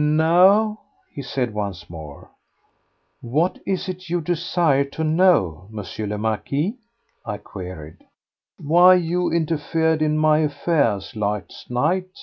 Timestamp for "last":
11.16-11.68